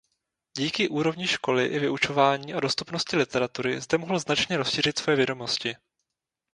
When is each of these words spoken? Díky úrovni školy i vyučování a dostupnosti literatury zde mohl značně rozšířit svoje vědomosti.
Díky 0.57 0.89
úrovni 0.89 1.27
školy 1.27 1.65
i 1.65 1.79
vyučování 1.79 2.53
a 2.53 2.59
dostupnosti 2.59 3.17
literatury 3.17 3.81
zde 3.81 3.97
mohl 3.97 4.19
značně 4.19 4.57
rozšířit 4.57 4.99
svoje 4.99 5.15
vědomosti. 5.15 5.75